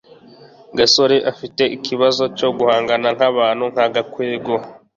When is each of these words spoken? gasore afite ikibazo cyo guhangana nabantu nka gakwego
gasore 0.77 1.17
afite 1.31 1.63
ikibazo 1.77 2.23
cyo 2.37 2.49
guhangana 2.57 3.07
nabantu 3.19 3.65
nka 3.73 3.85
gakwego 3.93 4.53